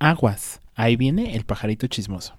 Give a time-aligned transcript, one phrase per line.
[0.00, 2.36] Aguas, ahí viene el pajarito chismoso.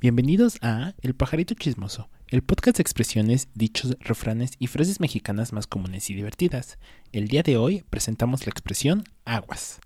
[0.00, 5.66] Bienvenidos a El pajarito chismoso, el podcast de expresiones, dichos, refranes y frases mexicanas más
[5.66, 6.78] comunes y divertidas.
[7.12, 9.80] El día de hoy presentamos la expresión aguas.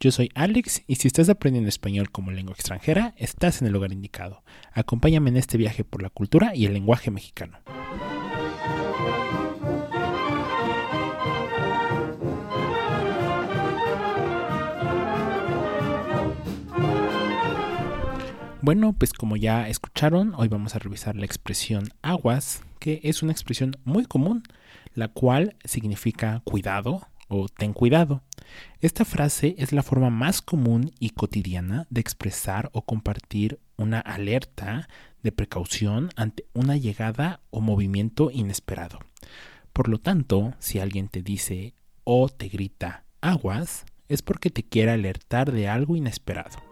[0.00, 3.92] Yo soy Alex y si estás aprendiendo español como lengua extranjera, estás en el lugar
[3.92, 4.42] indicado.
[4.72, 7.58] Acompáñame en este viaje por la cultura y el lenguaje mexicano.
[18.64, 23.30] Bueno, pues como ya escucharon, hoy vamos a revisar la expresión aguas, que es una
[23.30, 24.42] expresión muy común,
[24.94, 28.22] la cual significa cuidado o ten cuidado.
[28.80, 34.88] Esta frase es la forma más común y cotidiana de expresar o compartir una alerta
[35.22, 39.00] de precaución ante una llegada o movimiento inesperado.
[39.74, 44.92] Por lo tanto, si alguien te dice o te grita aguas, es porque te quiere
[44.92, 46.63] alertar de algo inesperado.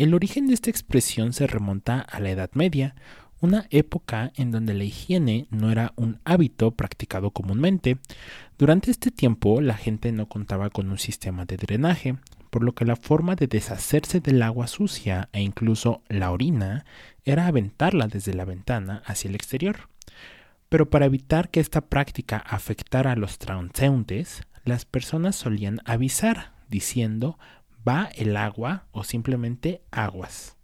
[0.00, 2.94] El origen de esta expresión se remonta a la Edad Media,
[3.42, 7.98] una época en donde la higiene no era un hábito practicado comúnmente.
[8.56, 12.16] Durante este tiempo la gente no contaba con un sistema de drenaje,
[12.48, 16.86] por lo que la forma de deshacerse del agua sucia e incluso la orina
[17.26, 19.90] era aventarla desde la ventana hacia el exterior.
[20.70, 27.38] Pero para evitar que esta práctica afectara a los transeúntes, las personas solían avisar diciendo
[27.86, 30.56] va el agua o simplemente aguas.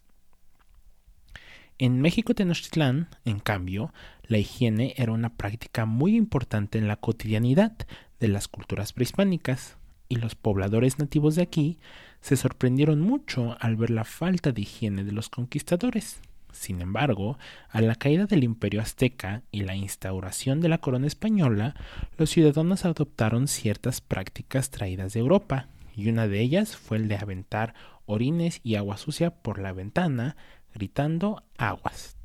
[1.79, 7.77] En México Tenochtitlán, en cambio, la higiene era una práctica muy importante en la cotidianidad
[8.19, 9.77] de las culturas prehispánicas,
[10.09, 11.79] y los pobladores nativos de aquí
[12.21, 16.21] se sorprendieron mucho al ver la falta de higiene de los conquistadores.
[16.53, 21.75] Sin embargo, a la caída del imperio azteca y la instauración de la corona española,
[22.17, 27.17] los ciudadanos adoptaron ciertas prácticas traídas de Europa, y una de ellas fue el de
[27.17, 30.37] aventar orines y agua sucia por la ventana,
[30.73, 32.17] gritando aguas.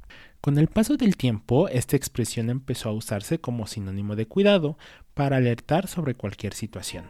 [0.42, 4.78] Con el paso del tiempo, esta expresión empezó a usarse como sinónimo de cuidado
[5.14, 7.06] para alertar sobre cualquier situación.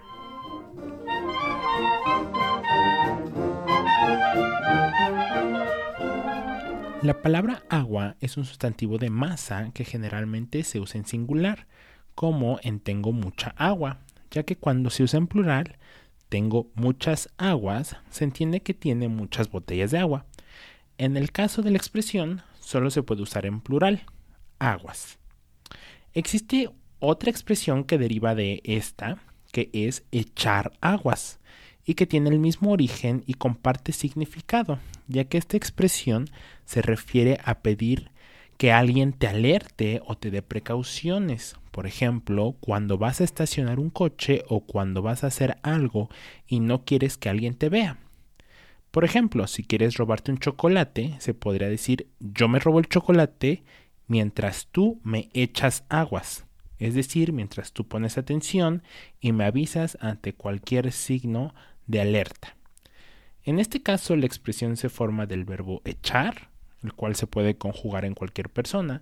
[7.02, 11.66] La palabra agua es un sustantivo de masa que generalmente se usa en singular,
[12.14, 15.80] como en tengo mucha agua, ya que cuando se usa en plural
[16.32, 20.26] tengo muchas aguas, se entiende que tiene muchas botellas de agua.
[20.98, 24.06] En el caso de la expresión, solo se puede usar en plural,
[24.58, 25.20] aguas.
[26.14, 29.18] Existe otra expresión que deriva de esta,
[29.52, 31.42] que es echar aguas,
[31.84, 36.30] y que tiene el mismo origen y comparte significado, ya que esta expresión
[36.64, 38.10] se refiere a pedir
[38.62, 41.56] que alguien te alerte o te dé precauciones.
[41.72, 46.12] Por ejemplo, cuando vas a estacionar un coche o cuando vas a hacer algo
[46.46, 47.98] y no quieres que alguien te vea.
[48.92, 53.64] Por ejemplo, si quieres robarte un chocolate, se podría decir yo me robo el chocolate
[54.06, 56.46] mientras tú me echas aguas.
[56.78, 58.84] Es decir, mientras tú pones atención
[59.20, 61.56] y me avisas ante cualquier signo
[61.88, 62.56] de alerta.
[63.44, 66.51] En este caso, la expresión se forma del verbo echar,
[66.84, 69.02] el cual se puede conjugar en cualquier persona,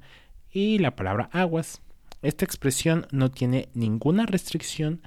[0.51, 1.81] y la palabra aguas.
[2.21, 5.01] Esta expresión no tiene ninguna restricción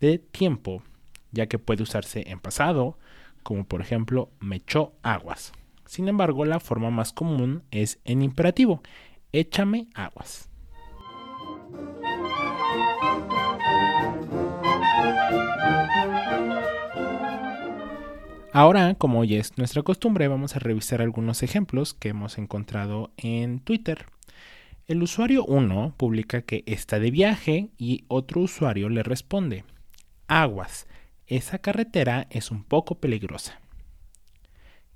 [0.00, 0.82] de tiempo,
[1.32, 2.98] ya que puede usarse en pasado,
[3.42, 5.52] como por ejemplo me echó aguas.
[5.84, 8.82] Sin embargo, la forma más común es en imperativo,
[9.32, 10.50] échame aguas.
[18.56, 23.60] Ahora, como ya es nuestra costumbre, vamos a revisar algunos ejemplos que hemos encontrado en
[23.60, 24.06] Twitter.
[24.88, 29.64] El usuario 1 publica que está de viaje y otro usuario le responde,
[30.26, 30.86] aguas,
[31.26, 33.60] esa carretera es un poco peligrosa.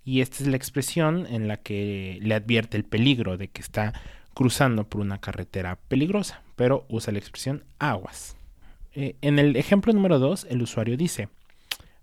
[0.06, 3.92] Y esta es la expresión en la que le advierte el peligro de que está
[4.32, 8.38] cruzando por una carretera peligrosa, pero usa la expresión aguas.
[8.94, 11.28] Eh, en el ejemplo número 2, el usuario dice,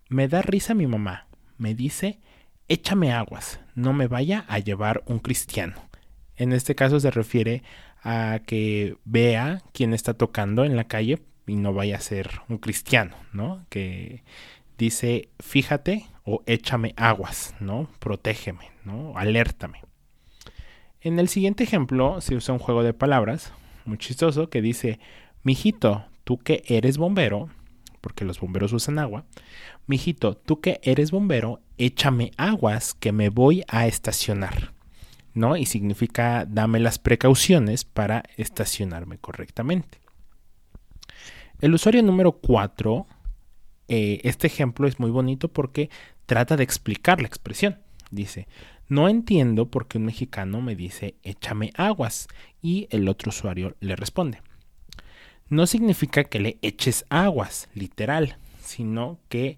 [0.07, 1.26] me da risa mi mamá,
[1.57, 2.19] me dice,
[2.67, 5.75] échame aguas, no me vaya a llevar un cristiano.
[6.35, 7.63] En este caso se refiere
[8.03, 12.57] a que vea quién está tocando en la calle y no vaya a ser un
[12.57, 13.65] cristiano, ¿no?
[13.69, 14.23] Que
[14.77, 17.89] dice, fíjate o échame aguas, ¿no?
[17.99, 19.17] Protégeme, ¿no?
[19.17, 19.81] Alértame.
[21.01, 23.53] En el siguiente ejemplo se usa un juego de palabras
[23.85, 24.99] muy chistoso que dice,
[25.43, 27.49] mijito, tú que eres bombero,
[28.07, 29.25] porque los bomberos usan agua.
[29.85, 34.71] Mijito, tú que eres bombero, échame aguas que me voy a estacionar.
[35.33, 35.57] ¿no?
[35.57, 39.99] Y significa dame las precauciones para estacionarme correctamente.
[41.59, 43.07] El usuario número 4,
[43.89, 45.89] eh, este ejemplo es muy bonito porque
[46.25, 47.79] trata de explicar la expresión.
[48.09, 48.47] Dice,
[48.87, 52.29] no entiendo por qué un mexicano me dice échame aguas
[52.61, 54.39] y el otro usuario le responde.
[55.49, 59.57] No significa que le eches aguas, literal, sino que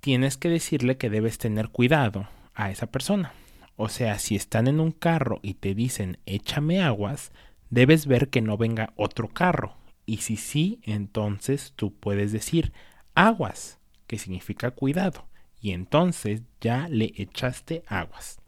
[0.00, 3.32] tienes que decirle que debes tener cuidado a esa persona.
[3.76, 7.32] O sea, si están en un carro y te dicen échame aguas,
[7.70, 9.76] debes ver que no venga otro carro.
[10.04, 12.72] Y si sí, entonces tú puedes decir
[13.14, 15.26] aguas, que significa cuidado
[15.62, 18.41] y entonces ya le echaste aguas.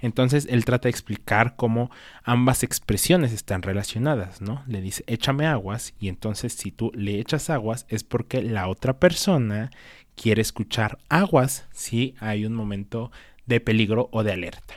[0.00, 1.90] Entonces él trata de explicar cómo
[2.22, 4.62] ambas expresiones están relacionadas, ¿no?
[4.66, 8.98] Le dice, échame aguas, y entonces si tú le echas aguas es porque la otra
[8.98, 9.70] persona
[10.14, 13.10] quiere escuchar aguas si hay un momento
[13.46, 14.74] de peligro o de alerta.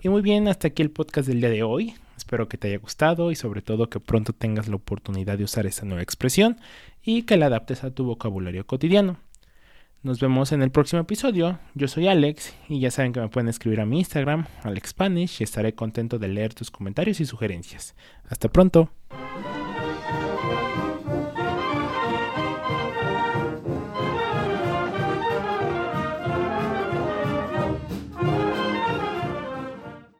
[0.00, 1.94] Y muy bien, hasta aquí el podcast del día de hoy.
[2.16, 5.66] Espero que te haya gustado y sobre todo que pronto tengas la oportunidad de usar
[5.66, 6.58] esta nueva expresión
[7.02, 9.18] y que la adaptes a tu vocabulario cotidiano.
[10.02, 11.58] Nos vemos en el próximo episodio.
[11.74, 15.44] Yo soy Alex y ya saben que me pueden escribir a mi Instagram, AlexSpanish, y
[15.44, 17.96] estaré contento de leer tus comentarios y sugerencias.
[18.28, 18.90] Hasta pronto.